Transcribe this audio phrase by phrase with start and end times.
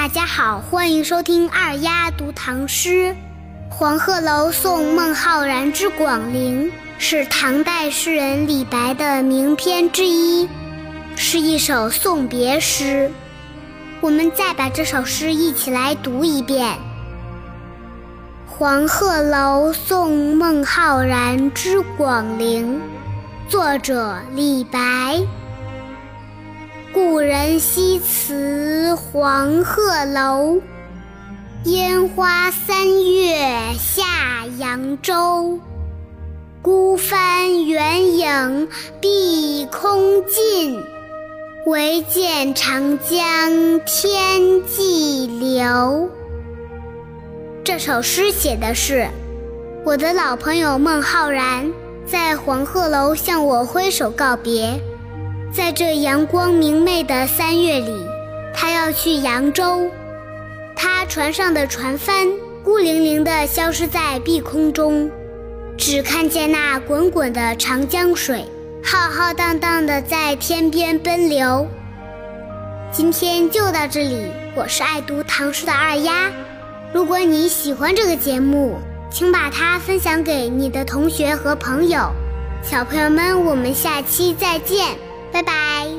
[0.00, 3.14] 大家好，欢迎收听二丫读唐诗。
[3.68, 10.48] 黄鹤楼送孟浩然之广陵是唐代诗人李白的名篇之一，
[11.16, 13.12] 是一首送别诗。
[14.00, 16.78] 我们再把这首诗一起来读一遍：
[18.46, 22.80] 黄鹤楼送孟浩然之广陵，
[23.50, 25.20] 作者李白。
[26.92, 30.60] 故人西辞黄鹤楼，
[31.64, 33.36] 烟花三月
[33.78, 35.60] 下扬州。
[36.60, 38.68] 孤帆远影
[39.00, 40.82] 碧空尽，
[41.64, 46.10] 唯见长江天际流。
[47.62, 49.06] 这首诗写的是
[49.84, 51.70] 我的老朋友孟浩然
[52.04, 54.80] 在黄鹤楼向我挥手告别。
[55.52, 58.06] 在这阳光明媚的三月里，
[58.54, 59.90] 他要去扬州。
[60.76, 62.28] 他船上的船帆
[62.62, 65.10] 孤零零地消失在碧空中，
[65.76, 68.44] 只看见那滚滚的长江水
[68.84, 71.66] 浩浩荡荡地在天边奔流。
[72.92, 76.30] 今天就到这里，我是爱读唐诗的二丫。
[76.92, 78.78] 如果你喜欢这个节目，
[79.10, 82.08] 请把它分享给你的同学和朋友。
[82.62, 84.96] 小朋友们，我们下期再见。
[85.32, 85.89] 拜拜。